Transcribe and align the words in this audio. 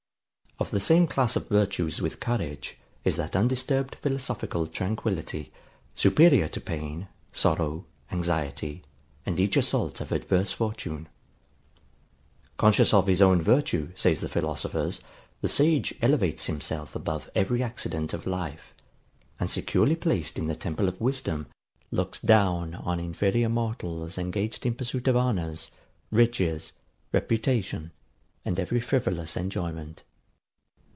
]Of 0.61 0.69
the 0.69 0.79
same 0.79 1.07
class 1.07 1.35
of 1.35 1.49
virtues 1.49 2.03
with 2.03 2.19
courage 2.19 2.77
is 3.03 3.15
that 3.15 3.35
undisturbed 3.35 3.95
philosophical 4.03 4.67
tranquillity, 4.67 5.51
superior 5.95 6.47
to 6.49 6.61
pain, 6.61 7.07
sorrow, 7.31 7.87
anxiety, 8.11 8.83
and 9.25 9.39
each 9.39 9.57
assault 9.57 9.99
of 10.01 10.11
adverse 10.11 10.51
fortune. 10.51 11.09
Conscious 12.57 12.93
of 12.93 13.07
his 13.07 13.23
own 13.23 13.41
virtue, 13.41 13.91
say 13.95 14.13
the 14.13 14.29
philosophers, 14.29 15.01
the 15.41 15.47
sage 15.49 15.95
elevates 15.99 16.45
himself 16.45 16.95
above 16.95 17.27
every 17.33 17.63
accident 17.63 18.13
of 18.13 18.27
life; 18.27 18.75
and 19.39 19.49
securely 19.49 19.95
placed 19.95 20.37
in 20.37 20.45
the 20.45 20.55
temple 20.55 20.87
of 20.87 21.01
wisdom, 21.01 21.47
looks 21.89 22.19
down 22.19 22.75
on 22.75 22.99
inferior 22.99 23.49
mortals 23.49 24.19
engaged 24.19 24.63
in 24.67 24.75
pursuit 24.75 25.07
of 25.07 25.17
honours, 25.17 25.71
riches, 26.11 26.73
reputation, 27.11 27.89
and 28.45 28.59
every 28.59 28.79
frivolous 28.79 29.35
enjoyment. 29.35 30.03